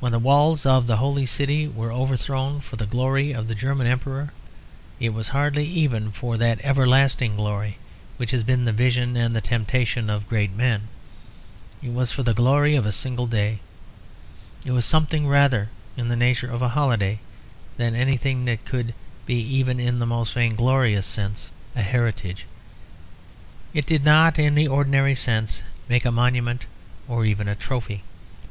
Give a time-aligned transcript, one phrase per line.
[0.00, 3.86] When the walls of the Holy City were overthrown for the glory of the German
[3.86, 4.34] Emperor,
[5.00, 7.78] it was hardly even for that everlasting glory
[8.18, 10.88] which has been the vision and the temptation of great men.
[11.82, 13.60] It was for the glory of a single day.
[14.66, 17.20] It was something rather in the nature of a holiday
[17.78, 18.92] than anything that could
[19.24, 22.44] be even in the most vainglorious sense a heritage.
[23.72, 26.66] It did not in the ordinary sense make a monument,
[27.08, 28.02] or even a trophy.